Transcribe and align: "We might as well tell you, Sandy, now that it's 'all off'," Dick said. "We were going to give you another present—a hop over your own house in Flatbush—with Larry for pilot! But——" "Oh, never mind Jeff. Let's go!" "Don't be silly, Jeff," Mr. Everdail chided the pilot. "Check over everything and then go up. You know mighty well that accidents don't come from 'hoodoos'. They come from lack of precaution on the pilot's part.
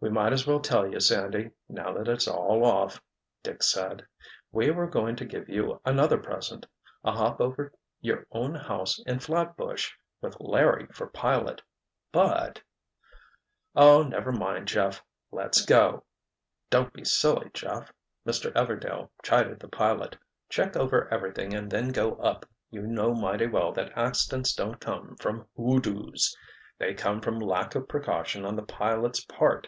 "We 0.00 0.10
might 0.10 0.32
as 0.32 0.46
well 0.46 0.60
tell 0.60 0.86
you, 0.86 1.00
Sandy, 1.00 1.50
now 1.68 1.92
that 1.94 2.06
it's 2.06 2.28
'all 2.28 2.64
off'," 2.64 3.02
Dick 3.42 3.64
said. 3.64 4.06
"We 4.52 4.70
were 4.70 4.86
going 4.86 5.16
to 5.16 5.24
give 5.24 5.48
you 5.48 5.80
another 5.84 6.18
present—a 6.18 7.10
hop 7.10 7.40
over 7.40 7.72
your 8.00 8.24
own 8.30 8.54
house 8.54 9.00
in 9.00 9.18
Flatbush—with 9.18 10.36
Larry 10.38 10.86
for 10.92 11.08
pilot! 11.08 11.60
But——" 12.12 12.62
"Oh, 13.74 14.04
never 14.04 14.30
mind 14.30 14.68
Jeff. 14.68 15.04
Let's 15.32 15.66
go!" 15.66 16.04
"Don't 16.70 16.92
be 16.92 17.04
silly, 17.04 17.50
Jeff," 17.52 17.92
Mr. 18.24 18.52
Everdail 18.52 19.10
chided 19.24 19.58
the 19.58 19.66
pilot. 19.68 20.16
"Check 20.48 20.76
over 20.76 21.12
everything 21.12 21.54
and 21.54 21.68
then 21.72 21.88
go 21.88 22.12
up. 22.20 22.46
You 22.70 22.82
know 22.82 23.16
mighty 23.16 23.48
well 23.48 23.72
that 23.72 23.98
accidents 23.98 24.52
don't 24.54 24.78
come 24.80 25.16
from 25.16 25.48
'hoodoos'. 25.56 26.36
They 26.78 26.94
come 26.94 27.20
from 27.20 27.40
lack 27.40 27.74
of 27.74 27.88
precaution 27.88 28.44
on 28.44 28.54
the 28.54 28.62
pilot's 28.62 29.24
part. 29.24 29.66